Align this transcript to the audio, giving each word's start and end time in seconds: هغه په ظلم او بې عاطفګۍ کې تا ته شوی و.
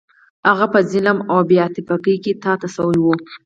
هغه 0.49 0.65
په 0.73 0.79
ظلم 0.91 1.17
او 1.31 1.37
بې 1.47 1.57
عاطفګۍ 1.63 2.15
کې 2.23 2.31
تا 2.43 2.53
ته 2.61 2.67
شوی 2.75 2.97
و. 3.01 3.05